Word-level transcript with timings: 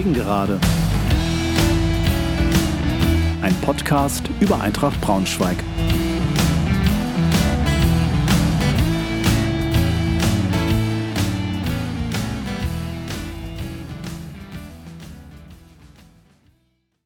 Gegengerade. 0.00 0.58
Ein 3.42 3.54
Podcast 3.60 4.30
über 4.40 4.58
Eintracht 4.58 4.98
Braunschweig. 5.02 5.58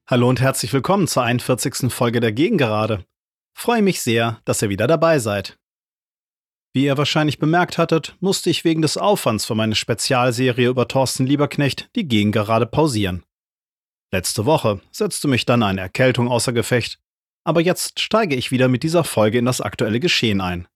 Hallo 0.06 0.28
und 0.28 0.40
herzlich 0.40 0.72
willkommen 0.72 1.08
zur 1.08 1.24
41. 1.24 1.92
Folge 1.92 2.20
der 2.20 2.30
Gegengerade. 2.30 3.04
Freue 3.56 3.82
mich 3.82 4.02
sehr, 4.02 4.40
dass 4.44 4.62
ihr 4.62 4.68
wieder 4.68 4.86
dabei 4.86 5.18
seid. 5.18 5.58
Wie 6.74 6.84
ihr 6.86 6.96
wahrscheinlich 6.98 7.38
bemerkt 7.38 7.78
hattet, 7.78 8.16
musste 8.18 8.50
ich 8.50 8.64
wegen 8.64 8.82
des 8.82 8.96
Aufwands 8.96 9.44
für 9.44 9.54
meine 9.54 9.76
Spezialserie 9.76 10.68
über 10.68 10.88
Thorsten 10.88 11.24
Lieberknecht 11.24 11.88
die 11.94 12.08
Gegengerade 12.08 12.66
pausieren. 12.66 13.22
Letzte 14.12 14.44
Woche 14.44 14.80
setzte 14.90 15.28
mich 15.28 15.46
dann 15.46 15.62
eine 15.62 15.82
Erkältung 15.82 16.26
außer 16.28 16.52
Gefecht, 16.52 16.98
aber 17.44 17.60
jetzt 17.60 18.00
steige 18.00 18.34
ich 18.34 18.50
wieder 18.50 18.66
mit 18.66 18.82
dieser 18.82 19.04
Folge 19.04 19.38
in 19.38 19.44
das 19.44 19.60
aktuelle 19.60 20.00
Geschehen 20.00 20.40
ein. 20.40 20.66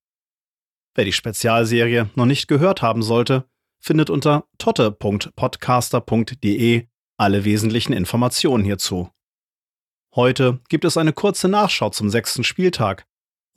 Wer 0.94 1.04
die 1.04 1.12
Spezialserie 1.12 2.10
noch 2.14 2.26
nicht 2.26 2.46
gehört 2.46 2.80
haben 2.80 3.02
sollte, 3.02 3.48
findet 3.80 4.08
unter 4.08 4.44
totte.podcaster.de 4.58 6.86
alle 7.16 7.44
wesentlichen 7.44 7.92
Informationen 7.92 8.62
hierzu. 8.64 9.10
Heute 10.14 10.60
gibt 10.68 10.84
es 10.84 10.96
eine 10.96 11.12
kurze 11.12 11.48
Nachschau 11.48 11.90
zum 11.90 12.08
sechsten 12.08 12.44
Spieltag, 12.44 13.04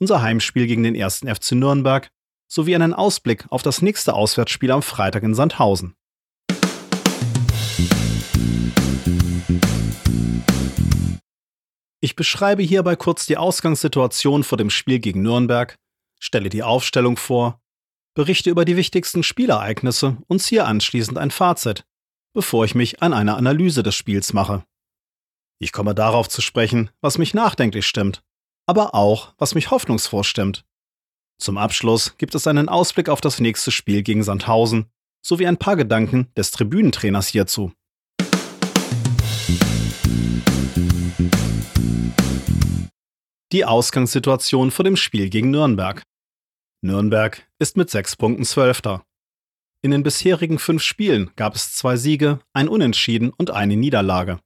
unser 0.00 0.22
Heimspiel 0.22 0.66
gegen 0.66 0.82
den 0.82 0.96
ersten 0.96 1.32
FC 1.32 1.52
Nürnberg 1.52 2.10
sowie 2.52 2.74
einen 2.74 2.92
Ausblick 2.92 3.46
auf 3.48 3.62
das 3.62 3.80
nächste 3.80 4.12
Auswärtsspiel 4.12 4.70
am 4.72 4.82
Freitag 4.82 5.22
in 5.22 5.34
Sandhausen. 5.34 5.96
Ich 12.00 12.14
beschreibe 12.14 12.62
hierbei 12.62 12.94
kurz 12.94 13.24
die 13.24 13.38
Ausgangssituation 13.38 14.44
vor 14.44 14.58
dem 14.58 14.68
Spiel 14.68 14.98
gegen 14.98 15.22
Nürnberg, 15.22 15.78
stelle 16.20 16.50
die 16.50 16.62
Aufstellung 16.62 17.16
vor, 17.16 17.62
berichte 18.14 18.50
über 18.50 18.66
die 18.66 18.76
wichtigsten 18.76 19.22
Spielereignisse 19.22 20.18
und 20.26 20.40
ziehe 20.40 20.66
anschließend 20.66 21.16
ein 21.16 21.30
Fazit, 21.30 21.86
bevor 22.34 22.66
ich 22.66 22.74
mich 22.74 23.00
an 23.02 23.14
eine 23.14 23.36
Analyse 23.36 23.82
des 23.82 23.94
Spiels 23.94 24.34
mache. 24.34 24.62
Ich 25.58 25.72
komme 25.72 25.94
darauf 25.94 26.28
zu 26.28 26.42
sprechen, 26.42 26.90
was 27.00 27.16
mich 27.16 27.32
nachdenklich 27.32 27.86
stimmt, 27.86 28.22
aber 28.66 28.94
auch, 28.94 29.32
was 29.38 29.54
mich 29.54 29.70
hoffnungsfroh 29.70 30.22
stimmt. 30.22 30.66
Zum 31.38 31.58
Abschluss 31.58 32.16
gibt 32.18 32.34
es 32.34 32.46
einen 32.46 32.68
Ausblick 32.68 33.08
auf 33.08 33.20
das 33.20 33.40
nächste 33.40 33.70
Spiel 33.70 34.02
gegen 34.02 34.22
Sandhausen 34.22 34.86
sowie 35.24 35.46
ein 35.46 35.56
paar 35.56 35.76
Gedanken 35.76 36.28
des 36.36 36.50
Tribünentrainers 36.50 37.28
hierzu. 37.28 37.72
Die 43.52 43.64
Ausgangssituation 43.64 44.70
vor 44.70 44.84
dem 44.84 44.96
Spiel 44.96 45.28
gegen 45.28 45.50
Nürnberg. 45.50 46.02
Nürnberg 46.80 47.46
ist 47.58 47.76
mit 47.76 47.90
sechs 47.90 48.16
Punkten 48.16 48.44
Zwölfter. 48.44 49.04
In 49.82 49.90
den 49.90 50.02
bisherigen 50.02 50.58
fünf 50.58 50.82
Spielen 50.82 51.32
gab 51.36 51.54
es 51.54 51.74
zwei 51.74 51.96
Siege, 51.96 52.40
ein 52.52 52.68
Unentschieden 52.68 53.30
und 53.30 53.50
eine 53.50 53.76
Niederlage. 53.76 54.40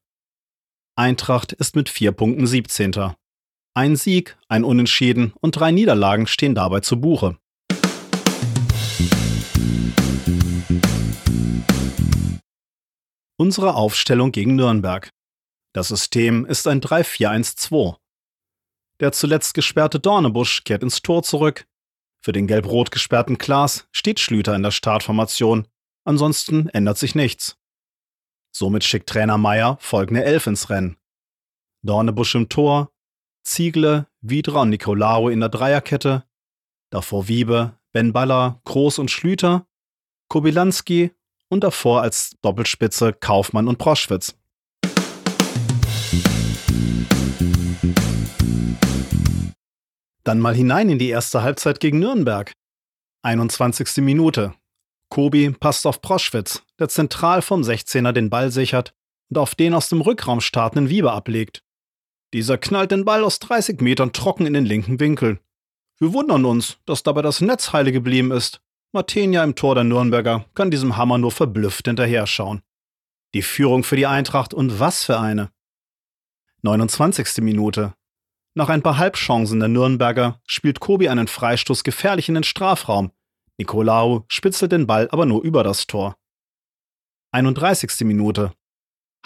Eintracht 0.97 1.53
ist 1.53 1.77
mit 1.77 1.89
vier 1.89 2.13
Punkten 2.13 2.47
17. 2.47 3.15
Ein 3.77 3.95
Sieg, 3.95 4.39
ein 4.49 4.65
Unentschieden 4.65 5.35
und 5.43 5.53
drei 5.53 5.71
Niederlagen 5.71 6.27
stehen 6.27 6.55
dabei 6.55 6.81
zu 6.81 6.99
Buche. 6.99 7.37
Unsere 13.37 13.75
Aufstellung 13.75 14.33
gegen 14.33 14.57
Nürnberg. 14.57 15.11
Das 15.75 15.89
System 15.89 16.47
ist 16.47 16.67
ein 16.67 16.81
3-4-1-2. 16.81 17.99
Der 19.01 19.13
zuletzt 19.13 19.53
gesperrte 19.53 20.01
Dornebusch 20.01 20.65
kehrt 20.65 20.83
ins 20.83 21.03
Tor 21.03 21.23
zurück. 21.23 21.67
Für 22.25 22.33
den 22.33 22.47
gelb-rot 22.47 22.91
gesperrten 22.91 23.37
Klaas 23.37 23.87
steht 23.93 24.21
Schlüter 24.21 24.57
in 24.57 24.63
der 24.63 24.71
Startformation. 24.71 25.69
Ansonsten 26.07 26.71
ändert 26.71 26.97
sich 26.97 27.15
nichts. 27.15 27.59
Somit 28.57 28.85
schickt 28.85 29.11
Trainer 29.11 29.37
Meier 29.37 29.77
folgende 29.83 30.25
Elf 30.25 30.47
ins 30.47 30.71
Rennen. 30.71 30.97
Dornebusch 31.83 32.35
im 32.37 32.49
Tor, 32.49 32.91
Ziegle, 33.47 34.09
Wiedra 34.21 34.63
und 34.63 34.71
Nicolaou 34.71 35.29
in 35.29 35.41
der 35.41 35.49
Dreierkette, 35.49 36.25
davor 36.91 37.29
Wiebe, 37.29 37.79
Ben 37.93 38.13
Baller, 38.13 38.61
Groß 38.65 38.99
und 38.99 39.11
Schlüter, 39.11 39.67
Kobilanski 40.29 41.13
und 41.49 41.63
davor 41.63 42.03
als 42.03 42.37
Doppelspitze 42.43 43.13
Kaufmann 43.13 43.69
und 43.69 43.79
Proschwitz. 43.79 44.37
Dann 50.25 50.41
mal 50.41 50.57
hinein 50.57 50.91
in 50.91 50.99
die 50.99 51.09
erste 51.09 51.43
Halbzeit 51.43 51.79
gegen 51.79 52.01
Nürnberg. 52.01 52.53
21. 53.23 53.99
Minute. 53.99 54.55
Kobi 55.09 55.51
passt 55.51 55.87
auf 55.87 56.03
Proschwitz, 56.03 56.65
der 56.81 56.89
zentral 56.89 57.43
vom 57.43 57.63
16er 57.63 58.11
den 58.11 58.29
Ball 58.29 58.51
sichert 58.51 58.93
und 59.31 59.39
auf 59.39 59.55
den 59.55 59.73
aus 59.73 59.89
dem 59.89 60.01
Rückraum 60.01 60.41
startenden 60.41 60.91
Wiebe 60.91 61.13
ablegt. 61.13 61.63
Dieser 62.37 62.59
knallt 62.59 62.91
den 62.91 63.07
Ball 63.07 63.25
aus 63.25 63.39
30 63.39 63.81
Metern 63.81 64.13
trocken 64.13 64.45
in 64.45 64.53
den 64.53 64.67
linken 64.67 65.01
Winkel. 65.01 65.41
Wir 65.97 66.13
wundern 66.13 66.45
uns, 66.45 66.77
dass 66.85 67.03
dabei 67.03 67.23
das 67.23 67.41
Netz 67.41 67.73
heile 67.73 67.93
geblieben 67.93 68.31
ist. 68.31 68.61
Martenia 68.93 69.43
im 69.43 69.55
Tor 69.55 69.75
der 69.75 69.85
Nürnberger 69.85 70.45
kann 70.53 70.71
diesem 70.71 70.99
Hammer 70.99 71.17
nur 71.17 71.33
verblüfft 71.33 71.87
hinterher 71.87 72.27
schauen. 72.27 72.61
Die 73.33 73.41
Führung 73.41 73.85
für 73.85 73.97
die 73.97 74.05
Eintracht 74.05 74.53
und 74.53 74.79
was 74.79 75.03
für 75.03 75.19
eine. 75.19 75.51
29. 76.61 77.39
Minute. 77.39 77.95
Nach 78.53 78.69
ein 78.69 78.83
paar 78.83 78.99
Halbchancen 78.99 79.59
der 79.59 79.71
Nürnberger 79.71 80.39
spielt 80.47 80.79
Kobi 80.79 81.09
einen 81.09 81.29
Freistoß 81.29 81.85
gefährlich 81.85 82.29
in 82.29 82.35
den 82.35 82.45
Strafraum. 82.45 83.13
Nicolaou 83.57 84.27
spitzelt 84.29 84.73
den 84.73 84.87
Ball 84.87 85.09
aber 85.11 85.25
nur 85.25 85.43
über 85.43 85.65
das 85.65 85.87
Tor. 85.87 86.19
31. 87.33 88.01
Minute. 88.01 88.53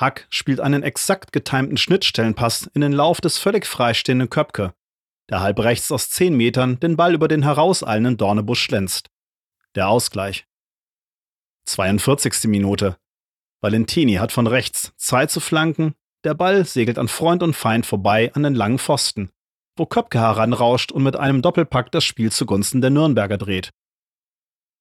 Hack 0.00 0.26
spielt 0.30 0.60
einen 0.60 0.82
exakt 0.82 1.32
getimten 1.32 1.76
Schnittstellenpass 1.76 2.70
in 2.74 2.80
den 2.80 2.92
Lauf 2.92 3.20
des 3.20 3.38
völlig 3.38 3.66
freistehenden 3.66 4.30
Köpke, 4.30 4.74
der 5.28 5.40
halb 5.40 5.58
rechts 5.60 5.92
aus 5.92 6.08
10 6.10 6.34
Metern 6.34 6.80
den 6.80 6.96
Ball 6.96 7.14
über 7.14 7.28
den 7.28 7.42
herauseilenden 7.42 8.16
Dornebusch 8.16 8.62
schlänzt. 8.62 9.10
Der 9.74 9.88
Ausgleich. 9.88 10.46
42. 11.66 12.44
Minute. 12.44 12.96
Valentini 13.60 14.14
hat 14.14 14.32
von 14.32 14.46
rechts 14.46 14.92
Zeit 14.96 15.30
zu 15.30 15.38
flanken, 15.38 15.94
der 16.24 16.34
Ball 16.34 16.64
segelt 16.64 16.98
an 16.98 17.08
Freund 17.08 17.42
und 17.42 17.54
Feind 17.54 17.86
vorbei 17.86 18.32
an 18.34 18.42
den 18.42 18.54
langen 18.54 18.78
Pfosten, 18.78 19.30
wo 19.76 19.86
Köpke 19.86 20.18
heranrauscht 20.18 20.92
und 20.92 21.02
mit 21.02 21.16
einem 21.16 21.42
Doppelpack 21.42 21.92
das 21.92 22.04
Spiel 22.04 22.32
zugunsten 22.32 22.80
der 22.80 22.90
Nürnberger 22.90 23.38
dreht. 23.38 23.70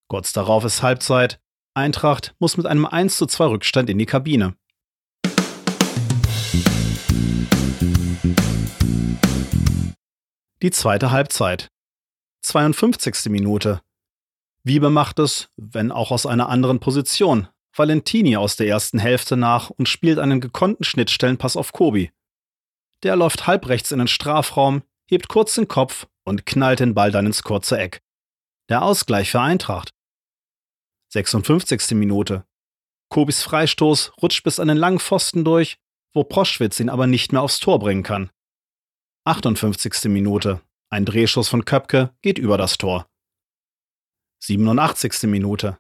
Kurz 0.08 0.34
darauf 0.34 0.64
ist 0.64 0.82
Halbzeit. 0.82 1.40
Eintracht 1.76 2.36
muss 2.40 2.58
mit 2.58 2.66
einem 2.66 2.86
1 2.86 3.18
zu 3.18 3.26
2 3.26 3.46
Rückstand 3.46 3.90
in 3.90 4.00
die 4.00 4.06
Kabine. 4.06 4.56
Die 10.62 10.72
zweite 10.72 11.12
Halbzeit. 11.12 11.70
52. 12.42 13.30
Minute. 13.30 13.82
Wiebe 14.64 14.90
macht 14.90 15.20
es, 15.20 15.50
wenn 15.56 15.92
auch 15.92 16.12
aus 16.12 16.26
einer 16.26 16.50
anderen 16.50 16.82
Position, 16.82 17.48
Valentini 17.74 18.36
aus 18.36 18.58
der 18.58 18.68
ersten 18.68 19.00
Hälfte 19.00 19.38
nach 19.38 19.70
und 19.70 19.88
spielt 19.88 20.20
einen 20.20 20.42
gekonnten 20.42 20.84
Schnittstellenpass 20.84 21.56
auf 21.56 21.72
Kobi. 21.72 22.12
Der 23.04 23.16
läuft 23.16 23.48
halbrechts 23.48 23.94
in 23.94 24.00
den 24.00 24.10
Strafraum, 24.10 24.84
hebt 25.08 25.30
kurz 25.30 25.56
den 25.56 25.70
Kopf 25.70 26.08
und 26.26 26.46
knallt 26.46 26.82
den 26.82 26.94
Ball 26.94 27.12
dann 27.12 27.26
ins 27.26 27.44
kurze 27.44 27.80
Eck. 27.80 28.02
Der 28.68 28.82
Ausgleich 28.82 29.32
für 29.32 29.40
Eintracht. 29.40 29.94
56. 31.14 31.92
Minute. 31.92 32.44
Kobis 33.10 33.44
Freistoß 33.44 34.12
rutscht 34.22 34.44
bis 34.44 34.60
an 34.60 34.68
den 34.68 34.78
langen 34.78 35.00
Pfosten 35.00 35.46
durch, 35.46 35.80
wo 36.14 36.24
Proschwitz 36.24 36.80
ihn 36.80 36.90
aber 36.90 37.08
nicht 37.08 37.32
mehr 37.32 37.42
aufs 37.42 37.60
Tor 37.60 37.80
bringen 37.80 38.04
kann. 38.04 38.30
58. 39.26 40.06
Minute. 40.06 40.62
Ein 40.90 41.06
Drehschuss 41.06 41.50
von 41.50 41.66
Köpke 41.66 42.16
geht 42.22 42.40
über 42.40 42.58
das 42.58 42.78
Tor. 42.78 43.08
87. 44.42 45.24
Minute. 45.24 45.78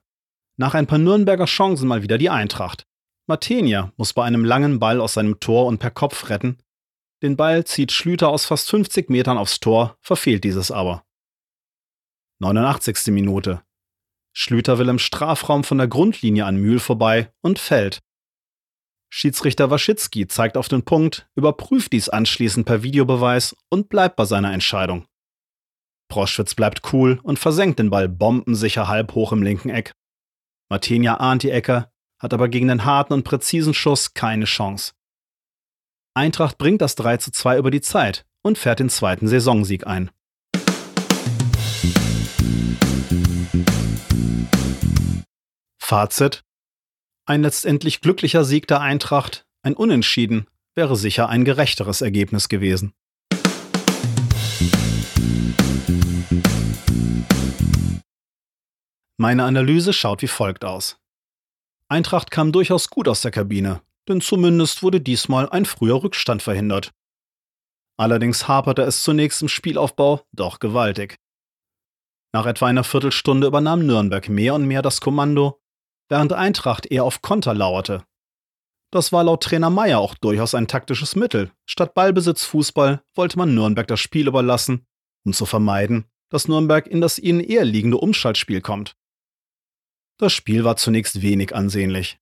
Nach 0.57 0.73
ein 0.73 0.87
paar 0.87 0.99
Nürnberger 0.99 1.45
Chancen 1.45 1.87
mal 1.87 2.03
wieder 2.03 2.17
die 2.17 2.29
Eintracht. 2.29 2.85
Martenia 3.27 3.93
muss 3.95 4.13
bei 4.13 4.23
einem 4.23 4.43
langen 4.43 4.79
Ball 4.79 4.99
aus 4.99 5.13
seinem 5.13 5.39
Tor 5.39 5.67
und 5.67 5.79
per 5.79 5.91
Kopf 5.91 6.29
retten. 6.29 6.57
Den 7.21 7.37
Ball 7.37 7.65
zieht 7.65 7.91
Schlüter 7.91 8.29
aus 8.29 8.45
fast 8.45 8.69
50 8.69 9.09
Metern 9.09 9.37
aufs 9.37 9.59
Tor, 9.59 9.97
verfehlt 10.01 10.43
dieses 10.43 10.71
aber. 10.71 11.03
89. 12.39 13.13
Minute. 13.13 13.61
Schlüter 14.33 14.77
will 14.77 14.89
im 14.89 14.99
Strafraum 14.99 15.63
von 15.63 15.77
der 15.77 15.87
Grundlinie 15.87 16.45
an 16.45 16.57
Mühl 16.57 16.79
vorbei 16.79 17.33
und 17.41 17.59
fällt. 17.59 17.99
Schiedsrichter 19.11 19.71
Waschitzki 19.71 20.27
zeigt 20.27 20.55
auf 20.55 20.67
den 20.67 20.83
Punkt, 20.83 21.27
überprüft 21.35 21.93
dies 21.93 22.09
anschließend 22.09 22.65
per 22.65 22.83
Videobeweis 22.83 23.55
und 23.69 23.89
bleibt 23.89 24.15
bei 24.15 24.25
seiner 24.25 24.53
Entscheidung. 24.53 25.05
Proschwitz 26.09 26.55
bleibt 26.55 26.93
cool 26.93 27.19
und 27.23 27.39
versenkt 27.39 27.79
den 27.79 27.89
Ball 27.89 28.07
bombensicher 28.07 28.87
halb 28.87 29.13
hoch 29.15 29.31
im 29.31 29.43
linken 29.43 29.69
Eck. 29.69 29.93
Martinia 30.69 31.15
ahnt 31.15 31.43
die 31.43 31.51
Ecke, 31.51 31.91
hat 32.19 32.33
aber 32.33 32.49
gegen 32.49 32.67
den 32.67 32.85
harten 32.85 33.13
und 33.13 33.23
präzisen 33.23 33.73
Schuss 33.73 34.13
keine 34.13 34.45
Chance. 34.45 34.93
Eintracht 36.13 36.57
bringt 36.57 36.81
das 36.81 36.95
3 36.95 37.17
zu 37.17 37.31
2 37.31 37.57
über 37.57 37.71
die 37.71 37.81
Zeit 37.81 38.25
und 38.43 38.57
fährt 38.57 38.79
den 38.79 38.89
zweiten 38.89 39.27
Saisonsieg 39.27 39.87
ein. 39.87 40.11
Fazit 45.79 46.43
ein 47.29 47.43
letztendlich 47.43 48.01
glücklicher 48.01 48.43
Sieg 48.43 48.67
der 48.67 48.81
Eintracht, 48.81 49.45
ein 49.61 49.75
Unentschieden, 49.75 50.47
wäre 50.73 50.95
sicher 50.95 51.29
ein 51.29 51.45
gerechteres 51.45 52.01
Ergebnis 52.01 52.49
gewesen. 52.49 52.91
Meine 59.17 59.43
Analyse 59.43 59.93
schaut 59.93 60.23
wie 60.23 60.27
folgt 60.27 60.65
aus. 60.65 60.97
Eintracht 61.87 62.31
kam 62.31 62.51
durchaus 62.51 62.89
gut 62.89 63.07
aus 63.07 63.21
der 63.21 63.31
Kabine, 63.31 63.81
denn 64.07 64.21
zumindest 64.21 64.81
wurde 64.81 64.99
diesmal 64.99 65.49
ein 65.49 65.65
früher 65.65 66.01
Rückstand 66.01 66.41
verhindert. 66.41 66.91
Allerdings 67.97 68.47
haperte 68.47 68.81
es 68.81 69.03
zunächst 69.03 69.43
im 69.43 69.49
Spielaufbau 69.49 70.25
doch 70.31 70.57
gewaltig. 70.57 71.19
Nach 72.33 72.47
etwa 72.47 72.67
einer 72.67 72.83
Viertelstunde 72.83 73.45
übernahm 73.45 73.85
Nürnberg 73.85 74.29
mehr 74.29 74.55
und 74.55 74.65
mehr 74.65 74.81
das 74.81 74.99
Kommando 74.99 75.59
während 76.09 76.33
Eintracht 76.33 76.85
eher 76.87 77.05
auf 77.05 77.21
Konter 77.21 77.53
lauerte. 77.53 78.03
Das 78.91 79.11
war 79.11 79.23
laut 79.23 79.43
Trainer 79.43 79.69
Meyer 79.69 79.99
auch 79.99 80.15
durchaus 80.15 80.55
ein 80.55 80.67
taktisches 80.67 81.15
Mittel. 81.15 81.51
Statt 81.65 81.93
Ballbesitz 81.93 82.43
Fußball 82.43 83.03
wollte 83.13 83.37
man 83.37 83.53
Nürnberg 83.53 83.87
das 83.87 83.99
Spiel 83.99 84.27
überlassen, 84.27 84.87
um 85.23 85.33
zu 85.33 85.45
vermeiden, 85.45 86.05
dass 86.29 86.47
Nürnberg 86.47 86.87
in 86.87 86.99
das 86.99 87.19
ihnen 87.19 87.39
eher 87.39 87.65
liegende 87.65 87.97
Umschaltspiel 87.97 88.61
kommt. 88.61 88.95
Das 90.17 90.33
Spiel 90.33 90.63
war 90.63 90.75
zunächst 90.75 91.21
wenig 91.21 91.55
ansehnlich. 91.55 92.19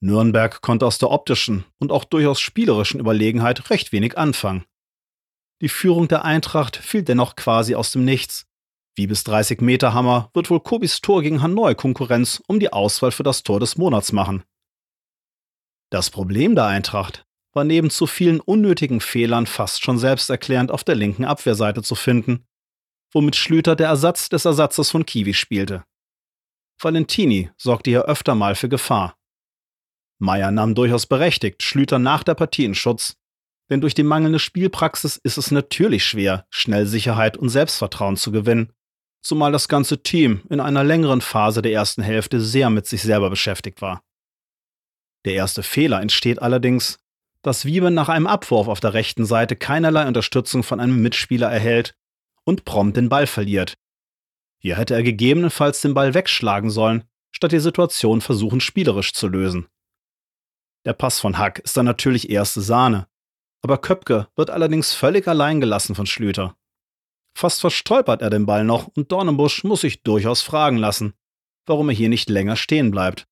Nürnberg 0.00 0.62
konnte 0.62 0.86
aus 0.86 0.96
der 0.96 1.10
optischen 1.10 1.64
und 1.78 1.92
auch 1.92 2.04
durchaus 2.04 2.40
spielerischen 2.40 2.98
Überlegenheit 2.98 3.68
recht 3.68 3.92
wenig 3.92 4.16
anfangen. 4.16 4.64
Die 5.60 5.68
Führung 5.68 6.08
der 6.08 6.24
Eintracht 6.24 6.76
fiel 6.76 7.02
dennoch 7.02 7.36
quasi 7.36 7.74
aus 7.74 7.92
dem 7.92 8.06
Nichts, 8.06 8.46
bis 9.06 9.24
30 9.24 9.60
Meter 9.60 9.94
Hammer 9.94 10.30
wird 10.34 10.50
wohl 10.50 10.60
Kobis 10.60 11.00
Tor 11.00 11.22
gegen 11.22 11.42
Hanoi 11.42 11.74
Konkurrenz 11.74 12.42
um 12.46 12.60
die 12.60 12.72
Auswahl 12.72 13.12
für 13.12 13.22
das 13.22 13.42
Tor 13.42 13.60
des 13.60 13.76
Monats 13.76 14.12
machen. 14.12 14.42
Das 15.90 16.10
Problem 16.10 16.54
der 16.54 16.66
Eintracht 16.66 17.26
war 17.52 17.64
neben 17.64 17.90
zu 17.90 18.06
vielen 18.06 18.40
unnötigen 18.40 19.00
Fehlern 19.00 19.46
fast 19.46 19.82
schon 19.82 19.98
selbsterklärend 19.98 20.70
auf 20.70 20.84
der 20.84 20.94
linken 20.94 21.24
Abwehrseite 21.24 21.82
zu 21.82 21.94
finden, 21.94 22.46
womit 23.12 23.36
Schlüter 23.36 23.74
der 23.74 23.88
Ersatz 23.88 24.28
des 24.28 24.44
Ersatzes 24.44 24.90
von 24.90 25.04
Kiwi 25.04 25.34
spielte. 25.34 25.84
Valentini 26.80 27.50
sorgte 27.56 27.90
hier 27.90 28.04
öfter 28.04 28.34
mal 28.34 28.54
für 28.54 28.68
Gefahr. 28.68 29.16
Meyer 30.18 30.50
nahm 30.50 30.74
durchaus 30.74 31.06
berechtigt 31.06 31.62
Schlüter 31.62 31.98
nach 31.98 32.22
der 32.22 32.34
Partie 32.34 32.64
in 32.64 32.74
Schutz, 32.74 33.16
denn 33.68 33.80
durch 33.80 33.94
die 33.94 34.02
mangelnde 34.02 34.38
Spielpraxis 34.38 35.16
ist 35.16 35.38
es 35.38 35.50
natürlich 35.50 36.04
schwer, 36.04 36.46
schnell 36.50 36.86
Sicherheit 36.86 37.36
und 37.36 37.48
Selbstvertrauen 37.48 38.16
zu 38.16 38.30
gewinnen 38.32 38.72
zumal 39.22 39.52
das 39.52 39.68
ganze 39.68 40.02
Team 40.02 40.42
in 40.48 40.60
einer 40.60 40.84
längeren 40.84 41.20
Phase 41.20 41.62
der 41.62 41.72
ersten 41.72 42.02
Hälfte 42.02 42.40
sehr 42.40 42.70
mit 42.70 42.86
sich 42.86 43.02
selber 43.02 43.30
beschäftigt 43.30 43.82
war. 43.82 44.02
Der 45.24 45.34
erste 45.34 45.62
Fehler 45.62 46.00
entsteht 46.00 46.40
allerdings, 46.40 46.98
dass 47.42 47.64
Wiebe 47.64 47.90
nach 47.90 48.08
einem 48.08 48.26
Abwurf 48.26 48.68
auf 48.68 48.80
der 48.80 48.94
rechten 48.94 49.24
Seite 49.24 49.56
keinerlei 49.56 50.06
Unterstützung 50.06 50.62
von 50.62 50.80
einem 50.80 51.00
Mitspieler 51.00 51.50
erhält 51.50 51.94
und 52.44 52.64
prompt 52.64 52.96
den 52.96 53.08
Ball 53.08 53.26
verliert. 53.26 53.74
Hier 54.58 54.76
hätte 54.76 54.94
er 54.94 55.02
gegebenenfalls 55.02 55.80
den 55.80 55.94
Ball 55.94 56.14
wegschlagen 56.14 56.70
sollen, 56.70 57.04
statt 57.32 57.52
die 57.52 57.60
Situation 57.60 58.20
versuchen 58.20 58.60
spielerisch 58.60 59.12
zu 59.12 59.28
lösen. 59.28 59.68
Der 60.84 60.92
Pass 60.92 61.20
von 61.20 61.38
Hack 61.38 61.58
ist 61.60 61.76
dann 61.76 61.86
natürlich 61.86 62.30
erste 62.30 62.60
Sahne, 62.60 63.06
aber 63.62 63.78
Köpke 63.78 64.28
wird 64.36 64.50
allerdings 64.50 64.92
völlig 64.92 65.28
allein 65.28 65.60
gelassen 65.60 65.94
von 65.94 66.06
Schlüter. 66.06 66.56
Fast 67.34 67.60
verstolpert 67.60 68.22
er 68.22 68.30
den 68.30 68.46
Ball 68.46 68.64
noch 68.64 68.88
und 68.88 69.12
Dornenbusch 69.12 69.64
muss 69.64 69.82
sich 69.82 70.02
durchaus 70.02 70.42
fragen 70.42 70.76
lassen, 70.76 71.14
warum 71.66 71.88
er 71.88 71.94
hier 71.94 72.08
nicht 72.08 72.28
länger 72.28 72.56
stehen 72.56 72.90
bleibt. 72.90 73.26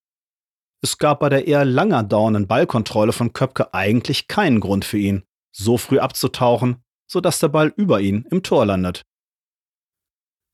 Es 0.81 0.99
gab 0.99 1.21
bei 1.21 1.29
der 1.29 1.47
eher 1.47 1.65
langer 1.65 2.05
dauernden 2.05 2.47
Ballkontrolle 2.47 3.13
von 3.13 3.33
Köpke 3.33 3.75
eigentlich 3.75 4.29
keinen 4.29 4.61
Grund 4.61 4.85
für 4.85 4.99
ihn, 4.99 5.25
so 5.53 5.77
früh 5.77 5.99
abzutauchen, 5.99 6.85
sodass 7.11 7.41
der 7.41 7.49
Ball 7.49 7.73
über 7.77 8.01
ihn 8.01 8.27
im 8.31 8.43
Tor 8.43 8.67
landet. 8.67 9.05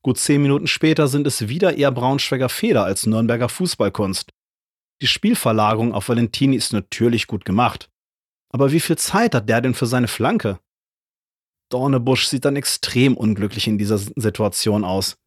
Gut 0.01 0.17
zehn 0.17 0.41
Minuten 0.41 0.67
später 0.67 1.07
sind 1.07 1.27
es 1.27 1.47
wieder 1.47 1.77
eher 1.77 1.91
Braunschweiger 1.91 2.49
Feder 2.49 2.85
als 2.85 3.05
Nürnberger 3.05 3.49
Fußballkunst. 3.49 4.31
Die 5.01 5.07
Spielverlagerung 5.07 5.93
auf 5.93 6.09
Valentini 6.09 6.55
ist 6.55 6.73
natürlich 6.73 7.27
gut 7.27 7.43
gemacht. 7.43 7.89
Aber 8.49 8.71
wie 8.71 8.79
viel 8.79 8.97
Zeit 8.97 9.35
hat 9.35 9.49
der 9.49 9.61
denn 9.61 9.73
für 9.73 9.87
seine 9.87 10.07
Flanke? 10.07 10.59
Dornebusch 11.69 12.27
sieht 12.27 12.45
dann 12.45 12.55
extrem 12.55 13.17
unglücklich 13.17 13.67
in 13.67 13.77
dieser 13.77 13.97
Situation 13.97 14.83
aus. 14.83 15.17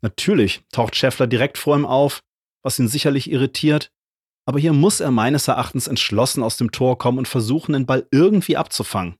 Natürlich 0.00 0.62
taucht 0.72 0.96
Scheffler 0.96 1.26
direkt 1.26 1.58
vor 1.58 1.76
ihm 1.76 1.86
auf, 1.86 2.22
was 2.62 2.78
ihn 2.78 2.88
sicherlich 2.88 3.30
irritiert, 3.30 3.90
aber 4.46 4.58
hier 4.58 4.72
muss 4.72 5.00
er 5.00 5.10
meines 5.10 5.48
Erachtens 5.48 5.86
entschlossen 5.86 6.42
aus 6.42 6.56
dem 6.56 6.72
Tor 6.72 6.98
kommen 6.98 7.18
und 7.18 7.28
versuchen, 7.28 7.72
den 7.72 7.86
Ball 7.86 8.06
irgendwie 8.10 8.56
abzufangen. 8.56 9.16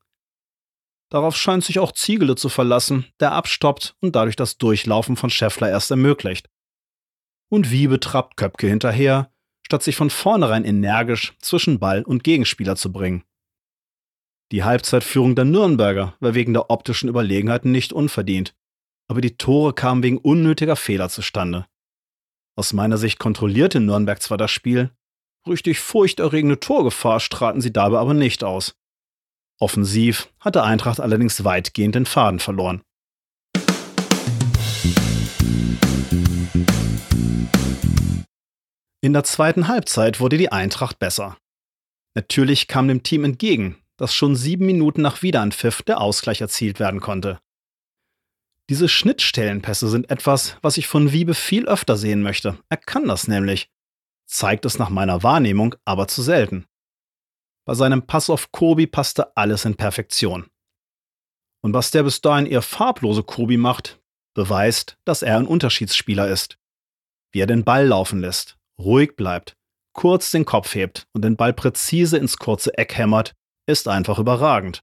Darauf 1.11 1.37
scheint 1.37 1.65
sich 1.65 1.79
auch 1.79 1.93
Ziegele 1.93 2.35
zu 2.35 2.49
verlassen, 2.49 3.07
der 3.21 3.33
abstoppt 3.33 3.97
und 4.01 4.17
dadurch 4.17 4.37
das 4.37 4.59
Durchlaufen 4.59 5.17
von 5.17 5.31
Scheffler 5.31 5.69
erst 5.69 5.91
ermöglicht. 5.91 6.51
Und 7.49 7.71
wie 7.71 7.87
betrappt 7.87 8.37
Köpke 8.37 8.67
hinterher, 8.67 9.31
statt 9.63 9.83
sich 9.83 9.97
von 9.97 10.11
vornherein 10.11 10.65
energisch 10.65 11.35
zwischen 11.39 11.79
Ball 11.79 12.03
und 12.03 12.25
Gegenspieler 12.25 12.77
zu 12.77 12.93
bringen. 12.93 13.25
Die 14.53 14.63
Halbzeitführung 14.63 15.35
der 15.35 15.47
Nürnberger 15.47 16.15
war 16.21 16.35
wegen 16.35 16.53
der 16.53 16.71
optischen 16.71 17.09
Überlegenheit 17.09 17.65
nicht 17.65 17.93
unverdient, 17.93 18.55
aber 19.09 19.21
die 19.21 19.37
Tore 19.37 19.73
kamen 19.73 20.03
wegen 20.03 20.19
unnötiger 20.19 20.77
Fehler 20.77 21.09
zustande. 21.09 21.67
Aus 22.57 22.73
meiner 22.73 22.99
Sicht 22.99 23.19
kontrollierte 23.19 23.81
Nürnberg 23.81 24.21
zwar 24.23 24.39
das 24.39 24.51
Spiel, 24.51 24.91
richtig 25.49 25.81
furchterregende 25.81 26.61
Torgefahr 26.61 27.21
strahlten 27.21 27.61
sie 27.61 27.73
dabei 27.73 27.99
aber 27.99 28.15
nicht 28.15 28.45
aus. 28.45 28.77
Offensiv 29.61 30.29
hatte 30.41 30.63
Eintracht 30.63 31.01
allerdings 31.01 31.45
weitgehend 31.45 31.95
den 31.95 32.07
Faden 32.07 32.39
verloren. 32.39 32.83
In 39.01 39.13
der 39.13 39.25
zweiten 39.25 39.69
Halbzeit 39.69 40.21
wurde 40.21 40.39
die 40.39 40.51
Eintracht 40.51 40.99
besser. 40.99 41.37
Natürlich 42.15 42.69
kam 42.69 42.89
dem 42.89 43.03
Team 43.03 43.25
entgegen, 43.25 43.77
dass 43.97 44.15
schon 44.15 44.37
sieben 44.37 44.67
Minuten 44.67 45.03
nach 45.03 45.23
Wiederanpfiff 45.23 45.83
der 45.83 46.01
Ausgleich 46.01 46.41
erzielt 46.41 46.81
werden 46.81 47.01
konnte. 47.01 47.41
Diese 48.71 48.89
Schnittstellenpässe 48.89 49.89
sind 49.89 50.11
etwas, 50.11 50.57
was 50.63 50.79
ich 50.79 50.87
von 50.87 51.13
Wiebe 51.13 51.35
viel 51.35 51.67
öfter 51.67 51.97
sehen 51.97 52.23
möchte. 52.23 52.59
Er 52.71 52.79
kann 52.79 53.07
das 53.07 53.29
nämlich. 53.29 53.71
Zeigt 54.27 54.65
es 54.65 54.79
nach 54.79 54.89
meiner 54.89 55.23
Wahrnehmung 55.23 55.75
aber 55.85 56.09
zu 56.09 56.23
selten. 56.23 56.67
Bei 57.67 57.75
seinem 57.75 58.07
Pass 58.07 58.31
auf 58.31 58.53
Kobi 58.53 58.87
passte 58.87 59.37
alles 59.37 59.65
in 59.65 59.77
Perfektion. 59.77 60.51
Und 61.63 61.73
was 61.75 61.91
der 61.91 62.03
bis 62.03 62.21
dahin 62.21 62.47
eher 62.47 62.63
farblose 62.63 63.23
Kobi 63.23 63.57
macht, 63.57 64.01
beweist, 64.35 64.99
dass 65.05 65.23
er 65.23 65.39
ein 65.39 65.47
Unterschiedsspieler 65.47 66.29
ist. 66.29 66.59
Wie 67.33 67.41
er 67.41 67.47
den 67.47 67.65
Ball 67.65 67.87
laufen 67.87 68.21
lässt, 68.21 68.59
ruhig 68.79 69.17
bleibt, 69.17 69.57
kurz 69.95 70.31
den 70.31 70.45
Kopf 70.45 70.75
hebt 70.75 71.07
und 71.13 71.23
den 71.23 71.37
Ball 71.37 71.53
präzise 71.53 72.19
ins 72.19 72.37
kurze 72.37 72.77
Eck 72.77 72.97
hämmert, 72.97 73.35
ist 73.67 73.89
einfach 73.89 74.19
überragend. 74.19 74.83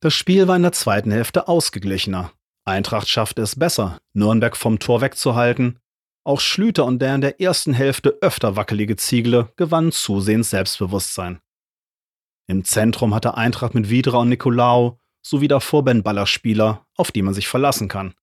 Das 0.00 0.14
Spiel 0.14 0.48
war 0.48 0.56
in 0.56 0.62
der 0.62 0.72
zweiten 0.72 1.10
Hälfte 1.10 1.46
ausgeglichener. 1.46 2.32
Eintracht 2.64 3.08
schaffte 3.08 3.42
es 3.42 3.58
besser, 3.58 4.00
Nürnberg 4.14 4.56
vom 4.56 4.78
Tor 4.78 5.00
wegzuhalten. 5.00 5.78
Auch 6.24 6.40
Schlüter 6.40 6.84
und 6.84 7.00
der 7.00 7.14
in 7.14 7.20
der 7.20 7.40
ersten 7.40 7.72
Hälfte 7.72 8.18
öfter 8.20 8.56
wackelige 8.56 8.96
Ziegle 8.96 9.52
gewannen 9.56 9.92
zusehends 9.92 10.50
Selbstbewusstsein. 10.50 11.40
Im 12.46 12.64
Zentrum 12.64 13.14
hatte 13.14 13.34
Eintracht 13.34 13.74
mit 13.74 13.90
Widra 13.90 14.18
und 14.18 14.28
Nikolaou 14.28 14.98
sowie 15.22 15.48
davor 15.48 15.84
Ben 15.84 16.02
Baller 16.02 16.26
Spieler, 16.26 16.86
auf 16.96 17.12
die 17.12 17.22
man 17.22 17.34
sich 17.34 17.48
verlassen 17.48 17.88
kann. 17.88 18.14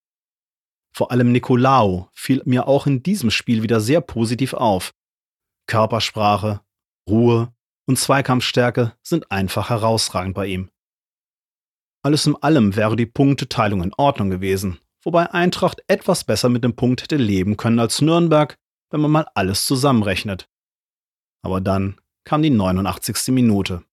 Vor 0.94 1.12
allem 1.12 1.32
Nikolaou 1.32 2.10
fiel 2.14 2.42
mir 2.46 2.68
auch 2.68 2.88
in 2.88 3.04
diesem 3.04 3.30
Spiel 3.30 3.62
wieder 3.62 3.80
sehr 3.80 4.02
positiv 4.02 4.54
auf. 4.54 4.94
Körpersprache, 5.68 6.62
Ruhe, 7.08 7.54
und 7.88 7.98
Zweikampfstärke 7.98 8.94
sind 9.02 9.32
einfach 9.32 9.70
herausragend 9.70 10.36
bei 10.36 10.48
ihm. 10.48 10.70
Alles 12.04 12.28
in 12.28 12.36
allem 12.36 12.76
wäre 12.76 12.96
die 12.96 13.06
Punkteteilung 13.06 13.82
in 13.82 13.94
Ordnung 13.98 14.30
gewesen, 14.30 14.80
wobei 15.04 15.32
Eintracht 15.32 15.82
etwas 15.88 16.24
besser 16.24 16.50
mit 16.50 16.64
dem 16.64 16.76
Punkt 16.76 17.02
hätte 17.02 17.18
leben 17.18 17.58
können 17.58 17.80
als 17.80 18.02
Nürnberg, 18.02 18.56
wenn 18.92 19.02
man 19.02 19.12
mal 19.12 19.28
alles 19.34 19.66
zusammenrechnet. 19.66 20.48
Aber 21.42 21.62
dann 21.62 22.00
kam 22.24 22.42
die 22.42 22.50
89. 22.50 23.34
Minute. 23.34 23.84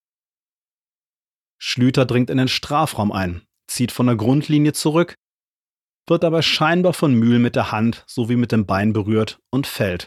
Schlüter 1.58 2.04
dringt 2.04 2.30
in 2.30 2.38
den 2.38 2.48
Strafraum 2.48 3.12
ein, 3.12 3.42
zieht 3.68 3.92
von 3.92 4.06
der 4.06 4.16
Grundlinie 4.16 4.72
zurück, 4.72 5.14
wird 6.06 6.22
dabei 6.22 6.42
scheinbar 6.42 6.92
von 6.92 7.14
Mühl 7.14 7.38
mit 7.38 7.56
der 7.56 7.72
Hand 7.72 8.04
sowie 8.06 8.36
mit 8.36 8.52
dem 8.52 8.66
Bein 8.66 8.92
berührt 8.92 9.38
und 9.50 9.66
fällt. 9.66 10.06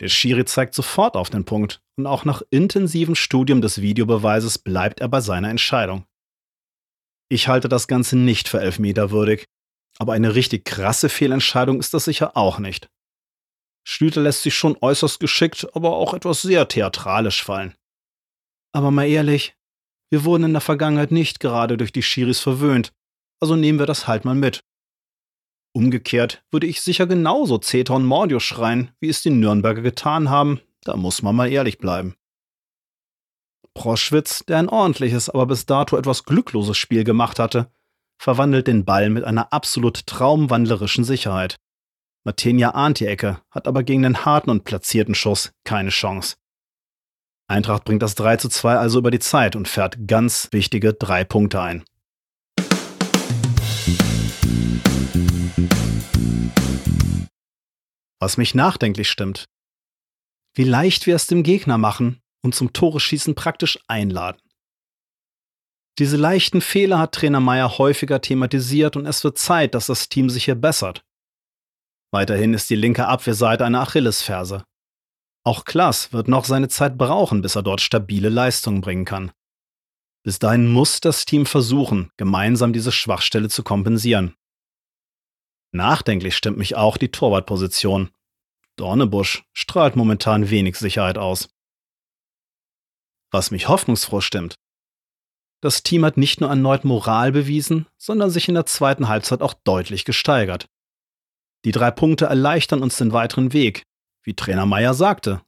Der 0.00 0.08
Schiri 0.08 0.46
zeigt 0.46 0.74
sofort 0.74 1.14
auf 1.14 1.28
den 1.28 1.44
Punkt 1.44 1.82
und 1.96 2.06
auch 2.06 2.24
nach 2.24 2.42
intensivem 2.50 3.14
Studium 3.14 3.60
des 3.60 3.82
Videobeweises 3.82 4.58
bleibt 4.58 5.00
er 5.00 5.08
bei 5.08 5.20
seiner 5.20 5.50
Entscheidung. 5.50 6.06
Ich 7.28 7.48
halte 7.48 7.68
das 7.68 7.86
Ganze 7.86 8.16
nicht 8.16 8.48
für 8.48 8.60
elfmeterwürdig, 8.60 9.44
aber 9.98 10.14
eine 10.14 10.34
richtig 10.34 10.64
krasse 10.64 11.10
Fehlentscheidung 11.10 11.78
ist 11.78 11.92
das 11.92 12.06
sicher 12.06 12.36
auch 12.36 12.58
nicht. 12.58 12.88
Schlüter 13.86 14.22
lässt 14.22 14.42
sich 14.42 14.54
schon 14.54 14.76
äußerst 14.80 15.20
geschickt, 15.20 15.66
aber 15.74 15.96
auch 15.96 16.14
etwas 16.14 16.42
sehr 16.42 16.66
theatralisch 16.66 17.44
fallen. 17.44 17.74
Aber 18.72 18.90
mal 18.90 19.06
ehrlich, 19.06 19.54
wir 20.10 20.24
wurden 20.24 20.44
in 20.44 20.52
der 20.52 20.60
Vergangenheit 20.60 21.12
nicht 21.12 21.40
gerade 21.40 21.76
durch 21.76 21.92
die 21.92 22.02
Schiris 22.02 22.40
verwöhnt, 22.40 22.92
also 23.40 23.54
nehmen 23.54 23.78
wir 23.78 23.86
das 23.86 24.06
halt 24.06 24.24
mal 24.24 24.34
mit. 24.34 24.60
Umgekehrt 25.72 26.42
würde 26.50 26.66
ich 26.66 26.80
sicher 26.80 27.06
genauso 27.06 27.60
und 27.90 28.04
Mordio 28.04 28.40
schreien, 28.40 28.90
wie 29.00 29.08
es 29.08 29.22
die 29.22 29.30
Nürnberger 29.30 29.82
getan 29.82 30.28
haben, 30.28 30.60
da 30.82 30.96
muss 30.96 31.22
man 31.22 31.36
mal 31.36 31.50
ehrlich 31.50 31.78
bleiben. 31.78 32.16
Proschwitz, 33.74 34.44
der 34.46 34.58
ein 34.58 34.68
ordentliches, 34.68 35.30
aber 35.30 35.46
bis 35.46 35.66
dato 35.66 35.96
etwas 35.96 36.24
glückloses 36.24 36.76
Spiel 36.76 37.04
gemacht 37.04 37.38
hatte, 37.38 37.70
verwandelt 38.18 38.66
den 38.66 38.84
Ball 38.84 39.10
mit 39.10 39.24
einer 39.24 39.52
absolut 39.52 40.06
traumwandlerischen 40.06 41.04
Sicherheit. 41.04 41.56
Matenia 42.24 42.70
ahnt 42.70 43.00
die 43.00 43.06
Ecke, 43.06 43.40
hat 43.50 43.66
aber 43.66 43.82
gegen 43.82 44.02
den 44.02 44.24
harten 44.24 44.50
und 44.50 44.64
platzierten 44.64 45.14
Schuss 45.14 45.52
keine 45.64 45.90
Chance. 45.90 46.36
Eintracht 47.48 47.84
bringt 47.84 48.02
das 48.02 48.14
3 48.16 48.36
zu 48.36 48.48
2 48.48 48.76
also 48.76 48.98
über 48.98 49.10
die 49.10 49.18
Zeit 49.18 49.56
und 49.56 49.68
fährt 49.68 50.06
ganz 50.06 50.48
wichtige 50.52 50.92
drei 50.92 51.24
Punkte 51.24 51.60
ein. 51.60 51.84
Was 58.20 58.36
mich 58.36 58.54
nachdenklich 58.54 59.08
stimmt. 59.08 59.46
Wie 60.54 60.64
leicht 60.64 61.06
wir 61.06 61.16
es 61.16 61.26
dem 61.26 61.42
Gegner 61.42 61.78
machen 61.78 62.20
und 62.42 62.54
zum 62.54 62.72
Tore 62.72 63.00
schießen 63.00 63.34
praktisch 63.34 63.78
einladen. 63.86 64.40
Diese 65.98 66.16
leichten 66.16 66.60
Fehler 66.60 66.98
hat 66.98 67.12
Trainer 67.14 67.40
Meyer 67.40 67.78
häufiger 67.78 68.20
thematisiert 68.20 68.96
und 68.96 69.06
es 69.06 69.22
wird 69.22 69.38
Zeit, 69.38 69.74
dass 69.74 69.86
das 69.86 70.08
Team 70.08 70.30
sich 70.30 70.46
hier 70.46 70.54
bessert. 70.54 71.04
Weiterhin 72.12 72.54
ist 72.54 72.70
die 72.70 72.76
linke 72.76 73.06
Abwehrseite 73.06 73.64
eine 73.64 73.80
Achillesferse. 73.80 74.64
Auch 75.44 75.64
Klaas 75.64 76.12
wird 76.12 76.28
noch 76.28 76.44
seine 76.44 76.68
Zeit 76.68 76.98
brauchen, 76.98 77.42
bis 77.42 77.54
er 77.54 77.62
dort 77.62 77.80
stabile 77.80 78.28
Leistungen 78.28 78.80
bringen 78.80 79.04
kann. 79.04 79.32
Bis 80.22 80.38
dahin 80.38 80.70
muss 80.70 81.00
das 81.00 81.24
Team 81.24 81.46
versuchen, 81.46 82.10
gemeinsam 82.16 82.72
diese 82.72 82.92
Schwachstelle 82.92 83.48
zu 83.48 83.62
kompensieren. 83.62 84.34
Nachdenklich 85.72 86.36
stimmt 86.36 86.58
mich 86.58 86.76
auch 86.76 86.96
die 86.96 87.10
Torwartposition. 87.10 88.10
Dornebusch 88.76 89.44
strahlt 89.52 89.96
momentan 89.96 90.50
wenig 90.50 90.76
Sicherheit 90.76 91.18
aus. 91.18 91.48
Was 93.30 93.50
mich 93.50 93.68
hoffnungsfroh 93.68 94.20
stimmt. 94.20 94.56
Das 95.62 95.82
Team 95.82 96.04
hat 96.04 96.16
nicht 96.16 96.40
nur 96.40 96.48
erneut 96.48 96.84
Moral 96.84 97.32
bewiesen, 97.32 97.86
sondern 97.98 98.30
sich 98.30 98.48
in 98.48 98.54
der 98.54 98.66
zweiten 98.66 99.08
Halbzeit 99.08 99.42
auch 99.42 99.54
deutlich 99.54 100.04
gesteigert. 100.04 100.66
Die 101.64 101.72
drei 101.72 101.90
Punkte 101.90 102.26
erleichtern 102.26 102.82
uns 102.82 102.96
den 102.96 103.12
weiteren 103.12 103.52
Weg. 103.52 103.84
Wie 104.22 104.34
Trainer 104.34 104.66
Meyer 104.66 104.94
sagte, 104.94 105.42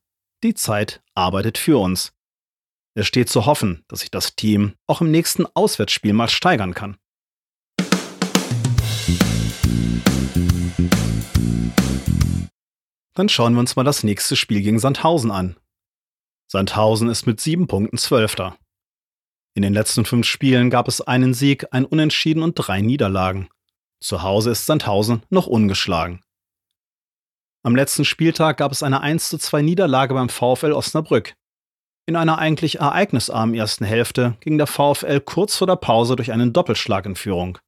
die 0.44 0.54
Zeit 0.54 1.02
arbeitet 1.14 1.56
für 1.56 1.78
uns. 1.78 2.12
Es 2.94 3.06
steht 3.06 3.30
zu 3.30 3.46
hoffen, 3.46 3.84
dass 3.88 4.00
sich 4.00 4.10
das 4.10 4.36
Team 4.36 4.74
auch 4.86 5.00
im 5.00 5.10
nächsten 5.10 5.46
Auswärtsspiel 5.46 6.12
mal 6.12 6.28
steigern 6.28 6.74
kann. 6.74 6.98
Dann 13.14 13.28
schauen 13.28 13.52
wir 13.54 13.60
uns 13.60 13.76
mal 13.76 13.84
das 13.84 14.04
nächste 14.04 14.36
Spiel 14.36 14.62
gegen 14.62 14.78
Sandhausen 14.78 15.30
an. 15.30 15.56
Sandhausen 16.50 17.08
ist 17.10 17.26
mit 17.26 17.40
sieben 17.40 17.66
Punkten 17.66 17.98
Zwölfter. 17.98 18.56
In 19.54 19.62
den 19.62 19.74
letzten 19.74 20.06
fünf 20.06 20.26
Spielen 20.26 20.70
gab 20.70 20.88
es 20.88 21.02
einen 21.02 21.34
Sieg, 21.34 21.66
ein 21.72 21.84
Unentschieden 21.84 22.42
und 22.42 22.54
drei 22.54 22.80
Niederlagen. 22.80 23.48
Zu 24.00 24.22
Hause 24.22 24.50
ist 24.50 24.64
Sandhausen 24.64 25.22
noch 25.28 25.46
ungeschlagen. 25.46 26.22
Am 27.62 27.76
letzten 27.76 28.04
Spieltag 28.04 28.56
gab 28.56 28.72
es 28.72 28.82
eine 28.82 29.02
1:2 29.02 29.62
Niederlage 29.62 30.14
beim 30.14 30.28
VfL 30.28 30.72
Osnabrück. 30.72 31.34
In 32.06 32.16
einer 32.16 32.38
eigentlich 32.38 32.80
ereignisarmen 32.80 33.54
ersten 33.54 33.84
Hälfte 33.84 34.36
ging 34.40 34.58
der 34.58 34.66
VfL 34.66 35.20
kurz 35.20 35.56
vor 35.56 35.66
der 35.68 35.76
Pause 35.76 36.16
durch 36.16 36.32
einen 36.32 36.52
Doppelschlag 36.52 37.06
in 37.06 37.14
Führung. 37.14 37.58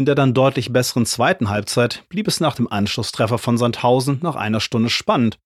In 0.00 0.06
der 0.06 0.14
dann 0.14 0.32
deutlich 0.32 0.72
besseren 0.72 1.04
zweiten 1.04 1.50
Halbzeit 1.50 2.08
blieb 2.08 2.26
es 2.26 2.40
nach 2.40 2.54
dem 2.54 2.72
Anschlusstreffer 2.72 3.36
von 3.36 3.58
Sandhausen 3.58 4.18
nach 4.22 4.34
einer 4.34 4.60
Stunde 4.60 4.88
spannend. 4.88 5.38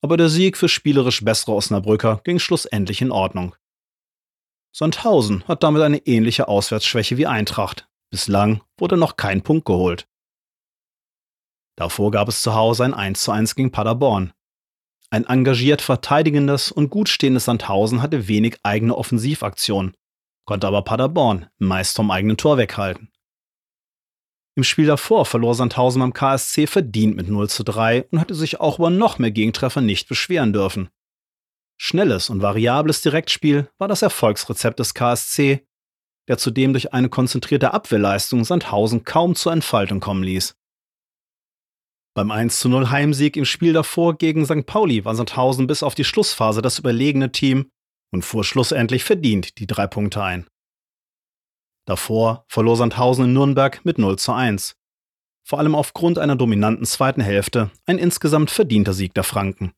Aber 0.00 0.16
der 0.16 0.30
Sieg 0.30 0.56
für 0.56 0.70
spielerisch 0.70 1.22
bessere 1.22 1.52
Osnabrücker 1.52 2.22
ging 2.24 2.38
schlussendlich 2.38 3.02
in 3.02 3.10
Ordnung. 3.10 3.54
Sandhausen 4.74 5.46
hat 5.46 5.62
damit 5.62 5.82
eine 5.82 5.98
ähnliche 6.06 6.48
Auswärtsschwäche 6.48 7.18
wie 7.18 7.26
Eintracht. 7.26 7.86
Bislang 8.08 8.62
wurde 8.78 8.96
noch 8.96 9.18
kein 9.18 9.42
Punkt 9.42 9.66
geholt. 9.66 10.08
Davor 11.76 12.12
gab 12.12 12.28
es 12.28 12.40
zu 12.40 12.54
Hause 12.54 12.84
ein 12.84 12.94
1:1 12.94 13.54
gegen 13.56 13.72
Paderborn. 13.72 14.32
Ein 15.10 15.26
engagiert 15.26 15.82
verteidigendes 15.82 16.72
und 16.72 16.88
gut 16.88 17.10
stehendes 17.10 17.44
Sandhausen 17.44 18.00
hatte 18.00 18.26
wenig 18.26 18.56
eigene 18.62 18.96
Offensivaktionen, 18.96 19.94
konnte 20.46 20.66
aber 20.66 20.80
Paderborn 20.80 21.50
meist 21.58 21.94
vom 21.94 22.10
eigenen 22.10 22.38
Tor 22.38 22.56
weghalten. 22.56 23.11
Im 24.54 24.64
Spiel 24.64 24.86
davor 24.86 25.24
verlor 25.24 25.54
Sandhausen 25.54 26.00
beim 26.00 26.12
KSC 26.12 26.66
verdient 26.66 27.16
mit 27.16 27.28
0 27.28 27.48
zu 27.48 27.62
3 27.62 28.04
und 28.10 28.20
hatte 28.20 28.34
sich 28.34 28.60
auch 28.60 28.78
über 28.78 28.90
noch 28.90 29.18
mehr 29.18 29.30
Gegentreffer 29.30 29.80
nicht 29.80 30.08
beschweren 30.08 30.52
dürfen. 30.52 30.90
Schnelles 31.80 32.28
und 32.28 32.42
variables 32.42 33.00
Direktspiel 33.00 33.68
war 33.78 33.88
das 33.88 34.02
Erfolgsrezept 34.02 34.78
des 34.78 34.94
KSC, 34.94 35.66
der 36.28 36.38
zudem 36.38 36.72
durch 36.72 36.92
eine 36.92 37.08
konzentrierte 37.08 37.72
Abwehrleistung 37.72 38.44
Sandhausen 38.44 39.04
kaum 39.04 39.34
zur 39.34 39.52
Entfaltung 39.52 40.00
kommen 40.00 40.22
ließ. 40.22 40.54
Beim 42.14 42.30
1:0 42.30 42.90
Heimsieg 42.90 43.38
im 43.38 43.46
Spiel 43.46 43.72
davor 43.72 44.18
gegen 44.18 44.44
St. 44.44 44.66
Pauli 44.66 45.06
war 45.06 45.14
Sandhausen 45.14 45.66
bis 45.66 45.82
auf 45.82 45.94
die 45.94 46.04
Schlussphase 46.04 46.60
das 46.60 46.78
überlegene 46.78 47.32
Team 47.32 47.70
und 48.12 48.22
fuhr 48.22 48.44
schlussendlich 48.44 49.02
verdient 49.02 49.58
die 49.58 49.66
drei 49.66 49.86
Punkte 49.86 50.22
ein. 50.22 50.46
Davor 51.84 52.44
verlor 52.48 52.76
Sandhausen 52.76 53.24
in 53.26 53.32
Nürnberg 53.32 53.84
mit 53.84 53.98
0 53.98 54.18
zu 54.18 54.32
1. 54.32 54.76
Vor 55.44 55.58
allem 55.58 55.74
aufgrund 55.74 56.18
einer 56.18 56.36
dominanten 56.36 56.84
zweiten 56.86 57.20
Hälfte 57.20 57.70
ein 57.86 57.98
insgesamt 57.98 58.50
verdienter 58.50 58.92
Sieg 58.92 59.14
der 59.14 59.24
Franken. 59.24 59.72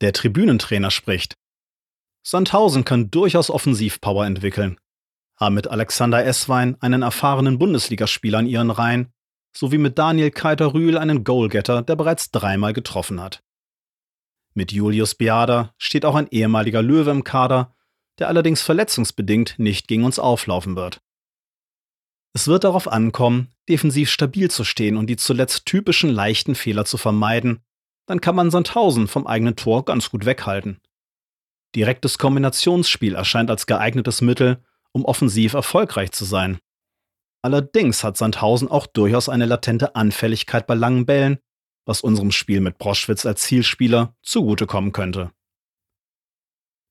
Der 0.00 0.12
Tribünentrainer 0.12 0.90
spricht. 0.90 1.34
Sandhausen 2.22 2.84
kann 2.84 3.10
durchaus 3.10 3.50
Offensivpower 3.50 4.26
entwickeln 4.26 4.78
haben 5.38 5.54
mit 5.54 5.68
Alexander 5.68 6.24
Esswein 6.24 6.76
einen 6.80 7.02
erfahrenen 7.02 7.58
Bundesligaspieler 7.58 8.40
in 8.40 8.46
ihren 8.46 8.70
Reihen 8.70 9.12
sowie 9.56 9.78
mit 9.78 9.98
Daniel 9.98 10.30
Keiter-Rühl 10.30 10.98
einen 10.98 11.24
Goalgetter, 11.24 11.82
der 11.82 11.96
bereits 11.96 12.30
dreimal 12.30 12.72
getroffen 12.72 13.20
hat. 13.20 13.42
Mit 14.58 14.72
Julius 14.72 15.14
Beada 15.14 15.72
steht 15.78 16.04
auch 16.04 16.16
ein 16.16 16.26
ehemaliger 16.32 16.82
Löwe 16.82 17.12
im 17.12 17.22
Kader, 17.22 17.76
der 18.18 18.26
allerdings 18.26 18.60
verletzungsbedingt 18.60 19.54
nicht 19.58 19.86
gegen 19.86 20.02
uns 20.02 20.18
auflaufen 20.18 20.74
wird. 20.74 21.00
Es 22.34 22.48
wird 22.48 22.64
darauf 22.64 22.88
ankommen, 22.88 23.54
defensiv 23.68 24.10
stabil 24.10 24.50
zu 24.50 24.64
stehen 24.64 24.96
und 24.96 25.06
die 25.06 25.14
zuletzt 25.14 25.64
typischen 25.66 26.10
leichten 26.10 26.56
Fehler 26.56 26.84
zu 26.84 26.96
vermeiden, 26.96 27.60
dann 28.06 28.20
kann 28.20 28.34
man 28.34 28.50
Sandhausen 28.50 29.06
vom 29.06 29.28
eigenen 29.28 29.54
Tor 29.54 29.84
ganz 29.84 30.10
gut 30.10 30.24
weghalten. 30.24 30.80
Direktes 31.76 32.18
Kombinationsspiel 32.18 33.14
erscheint 33.14 33.50
als 33.50 33.68
geeignetes 33.68 34.22
Mittel, 34.22 34.64
um 34.90 35.04
offensiv 35.04 35.54
erfolgreich 35.54 36.10
zu 36.10 36.24
sein. 36.24 36.58
Allerdings 37.42 38.02
hat 38.02 38.16
Sandhausen 38.16 38.66
auch 38.66 38.88
durchaus 38.88 39.28
eine 39.28 39.46
latente 39.46 39.94
Anfälligkeit 39.94 40.66
bei 40.66 40.74
langen 40.74 41.06
Bällen, 41.06 41.38
was 41.88 42.02
unserem 42.02 42.30
Spiel 42.30 42.60
mit 42.60 42.76
Broschwitz 42.76 43.24
als 43.24 43.42
Zielspieler 43.42 44.14
zugutekommen 44.22 44.92
könnte. 44.92 45.32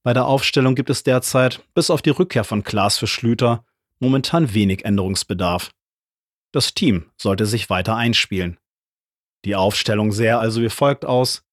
Bei 0.04 0.13
der 0.13 0.25
Aufstellung 0.25 0.74
gibt 0.74 0.89
es 0.89 1.04
derzeit, 1.04 1.63
bis 1.75 1.92
auf 1.92 2.01
die 2.01 2.10
Rückkehr 2.10 2.44
von 2.44 2.63
Klaas 2.63 2.98
für 2.98 3.08
Schlüter, 3.08 3.63
momentan 4.00 4.54
wenig 4.54 4.86
Änderungsbedarf. 4.86 5.70
Das 6.51 6.74
Team 6.74 7.12
sollte 7.16 7.46
sich 7.46 7.70
weiter 7.70 7.96
einspielen. 7.96 8.58
Die 9.46 9.56
Aufstellung 9.56 10.12
sähe 10.12 10.39
also 10.39 10.62
wie 10.62 10.70
folgt 10.70 11.06
aus: 11.06 11.46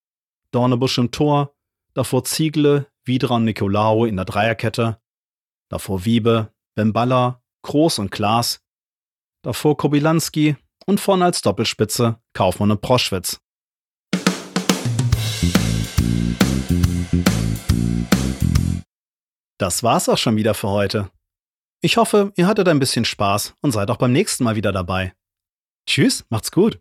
Dornebusch 0.51 0.97
im 0.97 1.11
Tor, 1.11 1.55
davor 1.93 2.25
Ziegle, 2.25 2.87
Widra 3.05 3.37
und 3.37 3.45
Nicolaou 3.45 4.07
in 4.07 4.17
der 4.17 4.25
Dreierkette, 4.25 5.01
davor 5.69 6.07
Wiebe, 6.07 6.51
Bemballa, 6.75 7.43
Groß 7.63 7.99
und 7.99 8.11
Klaas, 8.11 8.65
davor 9.43 9.77
Kobilanski 9.77 10.57
und 10.87 11.01
vorne 11.01 11.25
als 11.25 11.43
Doppelspitze 11.43 12.19
Kaufmann 12.33 12.71
und 12.71 12.81
Proschwitz. 12.81 13.41
Das 19.59 19.83
war's 19.83 20.09
auch 20.09 20.19
schon 20.19 20.37
wieder 20.37 20.55
für 20.55 20.69
heute. 20.69 21.11
Ich 21.81 21.97
hoffe, 21.97 22.33
ihr 22.37 22.47
hattet 22.47 22.69
ein 22.69 22.79
bisschen 22.79 23.05
Spaß 23.05 23.55
und 23.61 23.73
seid 23.73 23.91
auch 23.91 23.97
beim 23.97 24.13
nächsten 24.13 24.45
Mal 24.45 24.57
wieder 24.57 24.73
dabei. 24.73 25.15
Tschüss, 25.87 26.25
macht's 26.29 26.51
gut. 26.51 26.81